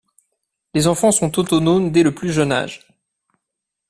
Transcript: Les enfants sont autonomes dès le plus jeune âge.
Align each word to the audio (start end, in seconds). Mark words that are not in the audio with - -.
Les 0.73 0.87
enfants 0.87 1.11
sont 1.11 1.37
autonomes 1.37 1.91
dès 1.91 2.01
le 2.01 2.11
plus 2.11 2.31
jeune 2.31 2.51
âge. 2.51 2.87